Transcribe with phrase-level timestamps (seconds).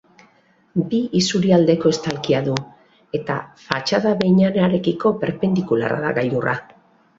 [0.93, 2.55] Bi isurialdeko estalkia du
[3.21, 6.61] eta fatxada behinenarekiko perpendikularra da gailurra.